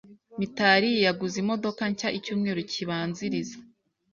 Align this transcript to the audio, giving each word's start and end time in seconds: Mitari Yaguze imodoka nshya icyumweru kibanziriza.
Mitari 0.39 0.89
Yaguze 1.05 1.35
imodoka 1.43 1.81
nshya 1.91 2.09
icyumweru 2.17 2.61
kibanziriza. 2.71 3.55